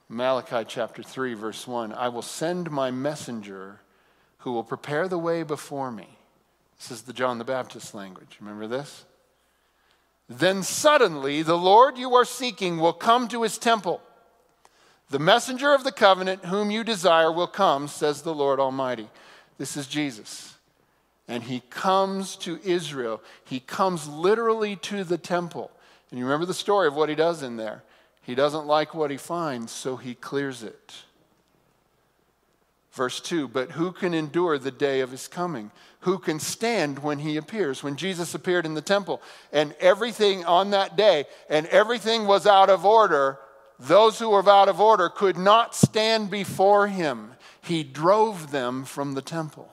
[0.09, 3.79] Malachi chapter 3, verse 1 I will send my messenger
[4.39, 6.17] who will prepare the way before me.
[6.77, 8.37] This is the John the Baptist language.
[8.41, 9.05] Remember this?
[10.27, 14.01] Then suddenly the Lord you are seeking will come to his temple.
[15.09, 19.07] The messenger of the covenant whom you desire will come, says the Lord Almighty.
[19.57, 20.55] This is Jesus.
[21.27, 23.21] And he comes to Israel.
[23.43, 25.71] He comes literally to the temple.
[26.09, 27.83] And you remember the story of what he does in there.
[28.21, 30.93] He doesn't like what he finds, so he clears it.
[32.91, 35.71] Verse 2 But who can endure the day of his coming?
[36.01, 37.83] Who can stand when he appears?
[37.83, 42.69] When Jesus appeared in the temple and everything on that day and everything was out
[42.69, 43.39] of order,
[43.79, 47.33] those who were out of order could not stand before him
[47.67, 49.69] he drove them from the temple.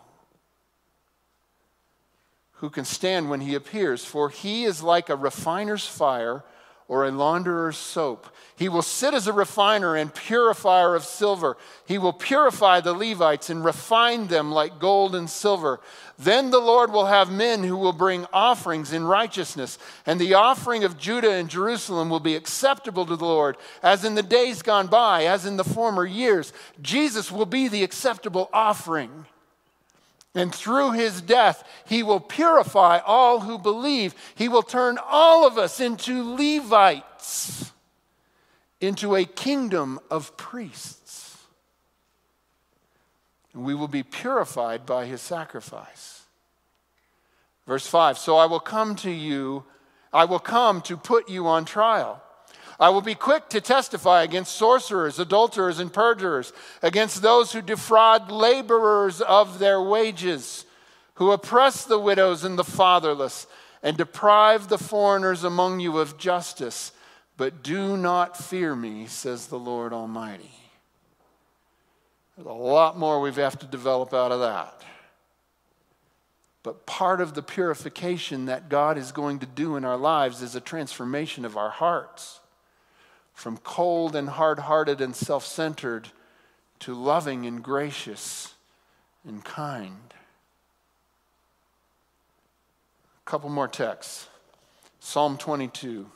[2.59, 4.05] Who can stand when he appears?
[4.05, 6.45] For he is like a refiner's fire
[6.87, 8.27] or a launderer's soap.
[8.57, 11.57] He will sit as a refiner and purifier of silver.
[11.87, 15.81] He will purify the Levites and refine them like gold and silver.
[16.19, 20.85] Then the Lord will have men who will bring offerings in righteousness, and the offering
[20.85, 24.87] of Judah and Jerusalem will be acceptable to the Lord, as in the days gone
[24.87, 26.53] by, as in the former years.
[26.81, 29.27] Jesus will be the acceptable offering.
[30.37, 34.15] And through his death, he will purify all who believe.
[34.35, 37.73] He will turn all of us into Levites
[38.81, 41.04] into a kingdom of priests.
[43.55, 46.25] And we will be purified by his sacrifice.
[47.67, 49.65] Verse 5 So I will come to you,
[50.13, 52.21] I will come to put you on trial.
[52.81, 56.53] I will be quick to testify against sorcerers, adulterers, and perjurers,
[56.83, 60.67] against those who defraud laborers of their wages,
[61.15, 63.47] who oppress the widows and the fatherless,
[63.81, 66.91] and deprive the foreigners among you of justice.
[67.37, 70.64] But do not fear me, says the Lord Almighty.
[72.37, 74.83] There's a lot more we have to develop out of that.
[76.63, 80.55] But part of the purification that God is going to do in our lives is
[80.55, 82.41] a transformation of our hearts
[83.35, 86.09] from cold and hard hearted and self centered
[86.81, 88.55] to loving and gracious
[89.27, 90.15] and kind.
[93.27, 94.29] A couple more texts
[95.01, 96.07] Psalm 22.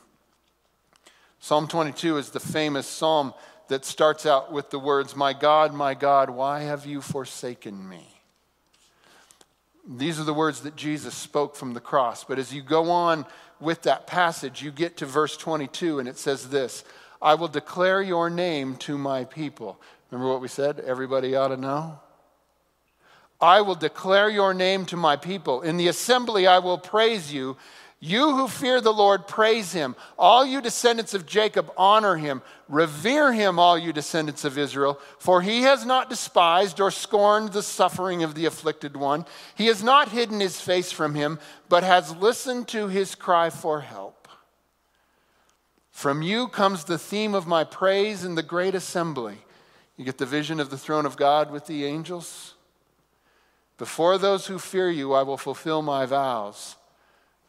[1.39, 3.33] Psalm 22 is the famous psalm
[3.69, 8.05] that starts out with the words, My God, my God, why have you forsaken me?
[9.87, 12.23] These are the words that Jesus spoke from the cross.
[12.23, 13.25] But as you go on
[13.59, 16.83] with that passage, you get to verse 22, and it says this
[17.21, 19.81] I will declare your name to my people.
[20.11, 20.79] Remember what we said?
[20.79, 21.99] Everybody ought to know.
[23.41, 25.61] I will declare your name to my people.
[25.61, 27.55] In the assembly, I will praise you.
[28.01, 29.93] You who fear the Lord, praise him.
[30.17, 32.41] All you descendants of Jacob, honor him.
[32.69, 37.63] Revere him, all you descendants of Israel, for he has not despised or scorned the
[37.63, 39.25] suffering of the afflicted one.
[39.55, 43.81] He has not hidden his face from him, but has listened to his cry for
[43.81, 44.29] help.
[45.91, 49.39] From you comes the theme of my praise in the great assembly.
[49.97, 52.53] You get the vision of the throne of God with the angels?
[53.77, 56.77] Before those who fear you, I will fulfill my vows.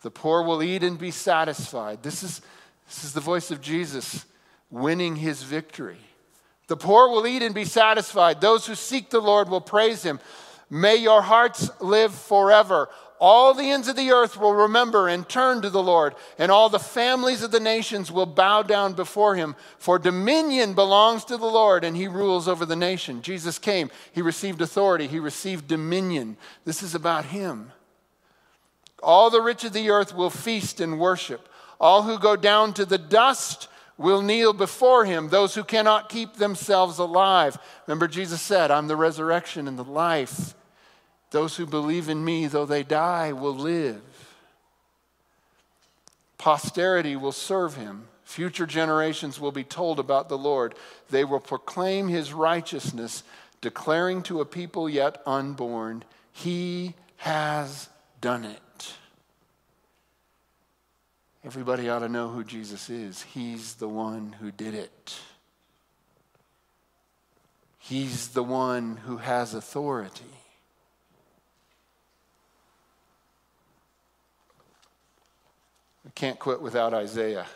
[0.03, 2.03] The poor will eat and be satisfied.
[2.03, 2.41] This is,
[2.87, 4.25] this is the voice of Jesus
[4.71, 5.99] winning his victory.
[6.69, 8.41] The poor will eat and be satisfied.
[8.41, 10.21] Those who seek the Lord will praise him.
[10.71, 12.89] May your hearts live forever.
[13.19, 16.71] All the ends of the earth will remember and turn to the Lord, and all
[16.71, 19.57] the families of the nations will bow down before him.
[19.79, 23.21] For dominion belongs to the Lord, and he rules over the nation.
[23.21, 26.39] Jesus came, he received authority, he received dominion.
[26.65, 27.73] This is about him.
[29.03, 31.49] All the rich of the earth will feast and worship.
[31.81, 36.35] All who go down to the dust will kneel before him, those who cannot keep
[36.35, 37.59] themselves alive.
[37.87, 40.55] Remember, Jesus said, I'm the resurrection and the life.
[41.31, 44.03] Those who believe in me, though they die, will live.
[46.39, 48.09] Posterity will serve him.
[48.25, 50.75] Future generations will be told about the Lord.
[51.11, 53.23] They will proclaim his righteousness,
[53.61, 57.89] declaring to a people yet unborn, He has
[58.21, 58.61] done it.
[61.45, 63.23] Everybody ought to know who Jesus is.
[63.23, 65.19] He's the one who did it.
[67.79, 70.25] He's the one who has authority.
[76.05, 77.47] We can't quit without Isaiah.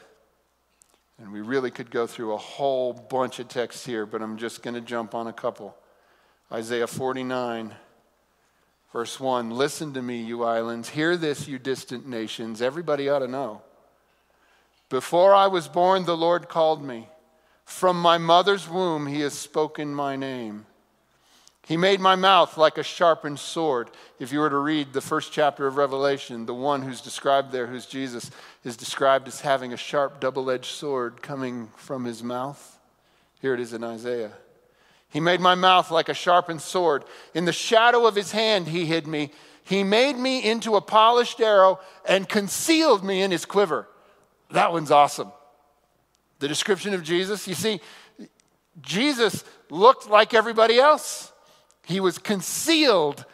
[1.19, 4.63] And we really could go through a whole bunch of texts here, but I'm just
[4.63, 5.77] going to jump on a couple.
[6.51, 7.75] Isaiah 49.
[8.93, 10.89] Verse 1 Listen to me, you islands.
[10.89, 12.63] Hear this, you distant nations.
[12.63, 13.61] Everybody ought to know.
[14.95, 17.09] Before I was born, the Lord called me.
[17.65, 20.67] From my mother's womb, he has spoken my name.
[21.67, 23.91] He made my mouth like a sharpened sword.
[24.21, 27.67] If you were to read the first chapter of Revelation, the one who's described there,
[27.67, 28.31] who's Jesus,
[28.63, 32.79] is described as having a sharp, double edged sword coming from his mouth.
[33.41, 34.35] Here it is in Isaiah.
[35.11, 37.03] He made my mouth like a sharpened sword.
[37.35, 39.33] In the shadow of his hand, he hid me.
[39.65, 43.89] He made me into a polished arrow and concealed me in his quiver.
[44.55, 45.33] That one's awesome.
[46.39, 47.81] The description of Jesus, you see,
[48.81, 51.33] Jesus looked like everybody else.
[51.85, 53.25] He was concealed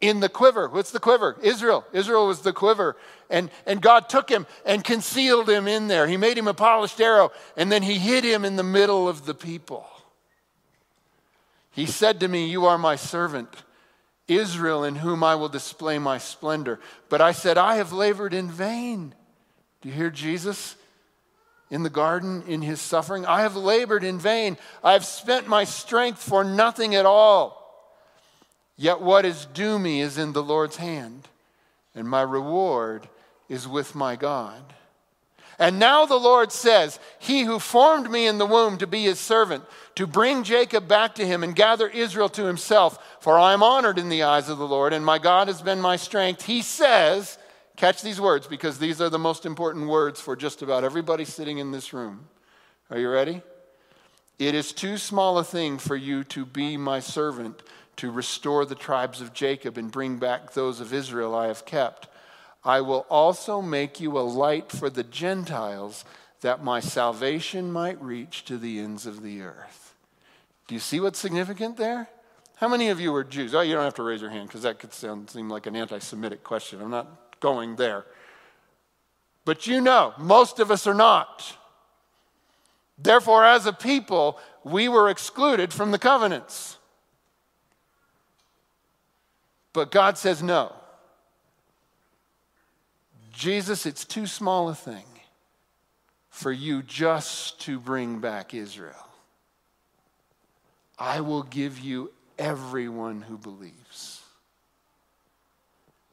[0.00, 0.68] in the quiver.
[0.68, 1.36] What's the quiver?
[1.42, 1.84] Israel.
[1.92, 2.96] Israel was the quiver.
[3.28, 6.06] And, and God took him and concealed him in there.
[6.06, 9.26] He made him a polished arrow, and then he hid him in the middle of
[9.26, 9.86] the people.
[11.72, 13.50] He said to me, You are my servant,
[14.28, 16.80] Israel, in whom I will display my splendor.
[17.10, 19.14] But I said, I have labored in vain.
[19.84, 20.76] Do you hear Jesus
[21.70, 23.26] in the garden in his suffering?
[23.26, 24.56] I have labored in vain.
[24.82, 27.60] I have spent my strength for nothing at all.
[28.78, 31.28] Yet what is due me is in the Lord's hand,
[31.94, 33.10] and my reward
[33.50, 34.62] is with my God.
[35.58, 39.20] And now the Lord says, He who formed me in the womb to be his
[39.20, 39.64] servant,
[39.96, 43.98] to bring Jacob back to him and gather Israel to himself, for I am honored
[43.98, 46.46] in the eyes of the Lord, and my God has been my strength.
[46.46, 47.36] He says,
[47.76, 51.58] Catch these words because these are the most important words for just about everybody sitting
[51.58, 52.28] in this room.
[52.90, 53.42] Are you ready?
[54.38, 57.62] It is too small a thing for you to be my servant
[57.96, 62.08] to restore the tribes of Jacob and bring back those of Israel I have kept.
[62.64, 66.04] I will also make you a light for the Gentiles
[66.40, 69.94] that my salvation might reach to the ends of the earth.
[70.66, 72.08] Do you see what's significant there?
[72.56, 73.54] How many of you are Jews?
[73.54, 75.76] Oh, you don't have to raise your hand because that could sound, seem like an
[75.76, 76.80] anti Semitic question.
[76.80, 78.06] I'm not going there.
[79.44, 81.58] But you know, most of us are not.
[82.96, 86.78] Therefore, as a people, we were excluded from the covenants.
[89.74, 90.72] But God says no.
[93.30, 95.04] Jesus, it's too small a thing
[96.30, 99.08] for you just to bring back Israel.
[100.98, 104.23] I will give you everyone who believes.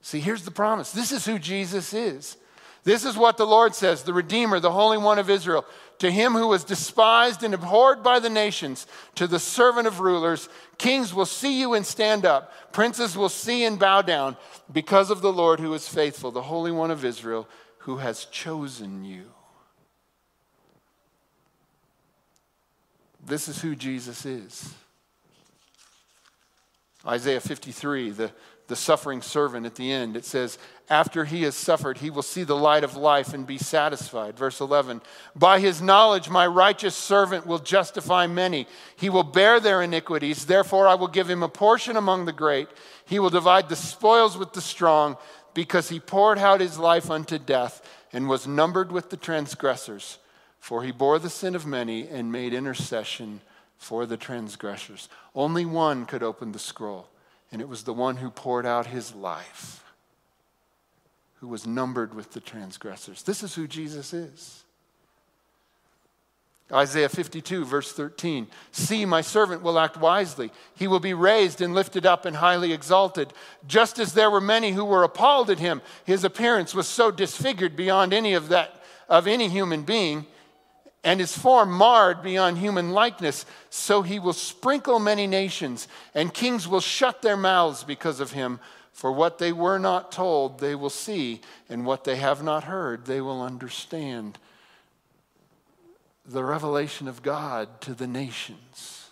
[0.02, 0.92] See, here's the promise.
[0.92, 2.38] This is who Jesus is.
[2.84, 5.66] This is what the Lord says the Redeemer, the Holy One of Israel.
[6.00, 10.50] To him who was despised and abhorred by the nations, to the servant of rulers,
[10.80, 14.36] kings will see you and stand up, princes will see and bow down,
[14.72, 17.48] because of the Lord who is faithful, the Holy One of Israel,
[17.80, 19.26] who has chosen you.
[23.24, 24.74] This is who Jesus is.
[27.06, 28.32] Isaiah 53, the
[28.72, 30.16] the suffering servant at the end.
[30.16, 30.58] It says,
[30.90, 34.38] After he has suffered, he will see the light of life and be satisfied.
[34.38, 35.02] Verse 11,
[35.36, 38.68] By his knowledge, my righteous servant will justify many.
[38.96, 40.46] He will bear their iniquities.
[40.46, 42.70] Therefore, I will give him a portion among the great.
[43.06, 45.18] He will divide the spoils with the strong,
[45.54, 50.18] because he poured out his life unto death and was numbered with the transgressors.
[50.60, 53.42] For he bore the sin of many and made intercession
[53.78, 55.10] for the transgressors.
[55.36, 57.11] Only one could open the scroll
[57.52, 59.84] and it was the one who poured out his life,
[61.40, 63.24] who was numbered with the transgressors.
[63.24, 64.64] This is who Jesus is.
[66.74, 68.48] Isaiah 52, verse 13.
[68.72, 70.52] See, my servant will act wisely.
[70.76, 73.34] He will be raised and lifted up and highly exalted.
[73.68, 77.76] Just as there were many who were appalled at him, his appearance was so disfigured
[77.76, 80.26] beyond any of that of any human being
[81.04, 83.46] and his form marred beyond human likeness.
[83.70, 88.60] So he will sprinkle many nations, and kings will shut their mouths because of him.
[88.94, 93.06] For what they were not told, they will see, and what they have not heard,
[93.06, 94.38] they will understand.
[96.26, 99.10] The revelation of God to the nations.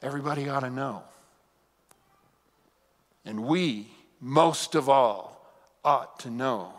[0.00, 1.02] Everybody ought to know.
[3.24, 3.88] And we,
[4.20, 5.33] most of all,
[5.84, 6.72] ought to know.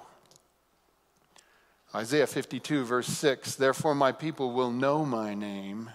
[1.94, 5.90] Isaiah 52, verse 6 Therefore, my people will know my name.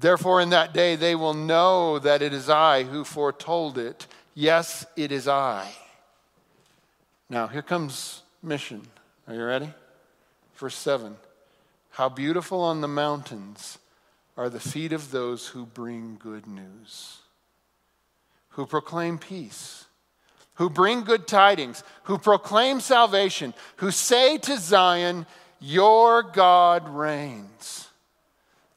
[0.00, 4.06] Therefore, in that day, they will know that it is I who foretold it.
[4.34, 5.70] Yes, it is I.
[7.30, 8.82] Now, here comes mission.
[9.26, 9.72] Are you ready?
[10.56, 11.16] Verse 7
[11.90, 13.78] How beautiful on the mountains
[14.36, 17.18] are the feet of those who bring good news,
[18.50, 19.83] who proclaim peace
[20.54, 25.26] who bring good tidings, who proclaim salvation, who say to Zion,
[25.60, 27.88] Your God reigns.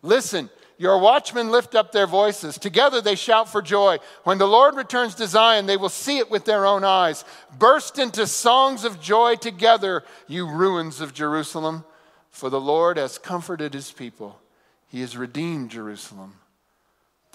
[0.02, 0.50] Listen,
[0.80, 2.58] your watchmen lift up their voices.
[2.58, 3.98] Together they shout for joy.
[4.24, 7.26] When the Lord returns to Zion, they will see it with their own eyes.
[7.58, 11.84] Burst into songs of joy together, you ruins of Jerusalem.
[12.30, 14.40] For the Lord has comforted his people,
[14.88, 16.36] he has redeemed Jerusalem.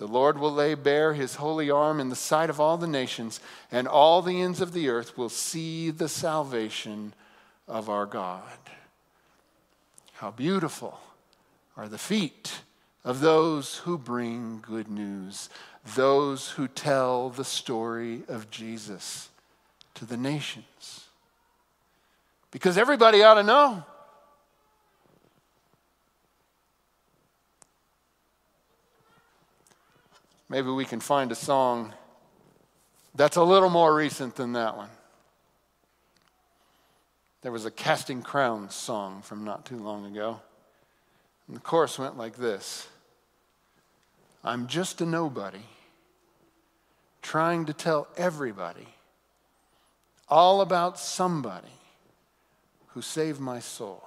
[0.02, 3.38] The Lord will lay bare his holy arm in the sight of all the nations,
[3.70, 7.14] and all the ends of the earth will see the salvation
[7.68, 8.42] of our God.
[10.14, 10.98] How beautiful
[11.76, 12.62] are the feet
[13.04, 15.48] of those who bring good news,
[15.94, 19.28] those who tell the story of Jesus
[19.94, 21.06] to the nations.
[22.50, 23.84] Because everybody ought to know.
[30.52, 31.94] Maybe we can find a song
[33.14, 34.90] that's a little more recent than that one.
[37.40, 40.42] There was a Casting Crowns song from not too long ago.
[41.46, 42.86] And the chorus went like this
[44.44, 45.64] I'm just a nobody
[47.22, 48.88] trying to tell everybody
[50.28, 51.72] all about somebody
[52.88, 54.04] who saved my soul.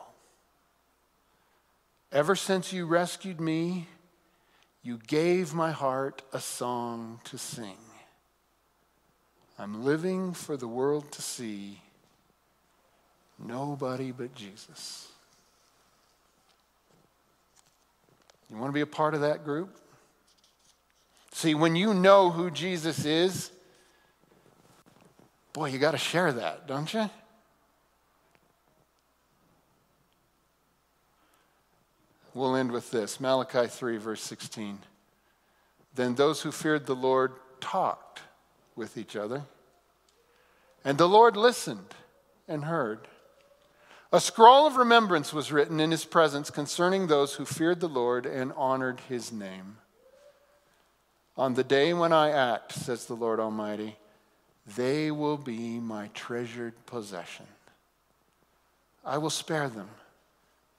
[2.12, 3.88] Ever since you rescued me,
[4.86, 7.78] you gave my heart a song to sing.
[9.58, 11.82] I'm living for the world to see
[13.40, 15.08] nobody but Jesus.
[18.48, 19.76] You want to be a part of that group?
[21.32, 23.50] See, when you know who Jesus is,
[25.52, 27.10] boy, you got to share that, don't you?
[32.36, 34.78] We'll end with this Malachi 3, verse 16.
[35.96, 38.22] Then those who feared the Lord talked
[38.76, 39.44] with each other,
[40.84, 41.96] and the Lord listened
[42.48, 43.08] and heard.
[44.12, 48.26] A scroll of remembrance was written in his presence concerning those who feared the Lord
[48.26, 49.78] and honored his name.
[51.38, 53.98] On the day when I act, says the Lord Almighty,
[54.78, 57.46] they will be my treasured possession.
[59.04, 59.90] I will spare them,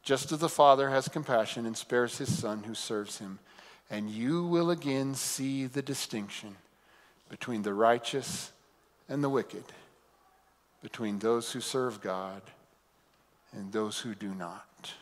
[0.06, 3.40] just as the Father has compassion and spares his Son who serves him.
[3.90, 6.54] And you will again see the distinction
[7.28, 8.52] between the righteous
[9.08, 9.64] and the wicked,
[10.80, 12.40] between those who serve God
[13.52, 14.94] and those who do not.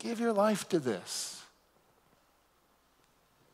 [0.00, 1.44] Give your life to this.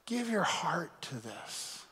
[0.06, 1.84] Give your heart to this.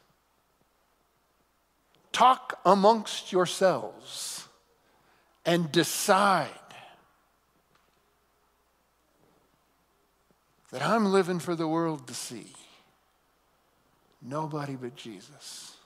[2.12, 4.48] Talk amongst yourselves
[5.44, 6.48] and decide
[10.74, 12.46] that I'm living for the world to see.
[14.20, 15.76] Nobody but Jesus.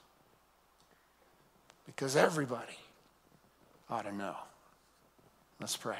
[1.85, 2.79] Because everybody
[3.87, 4.33] ought to know.
[5.59, 5.99] Let's pray.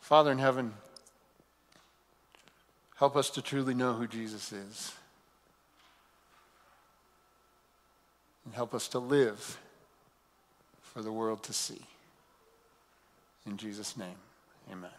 [0.00, 0.74] Father in heaven,
[2.96, 4.92] help us to truly know who Jesus is.
[8.44, 9.58] And help us to live
[10.82, 11.80] for the world to see.
[13.46, 14.18] In Jesus' name,
[14.70, 14.90] amen.